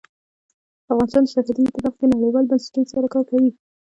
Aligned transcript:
افغانستان 0.93 1.23
د 1.25 1.29
سرحدونه 1.33 1.69
په 1.73 1.77
برخه 1.83 1.97
کې 1.99 2.11
نړیوالو 2.13 2.47
بنسټونو 2.51 2.89
سره 2.93 3.07
کار 3.13 3.23
کوي. 3.29 3.51